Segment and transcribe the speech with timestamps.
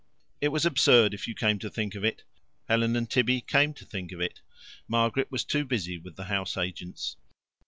[0.41, 2.23] It was absurd, if you came to think of it;
[2.67, 4.41] Helen and Tibby came to think of it:
[4.87, 7.17] Margaret was too busy with the house agents.